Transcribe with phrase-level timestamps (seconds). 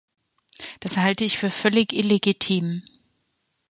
[0.79, 2.81] Das halte ich für völlig illegitim.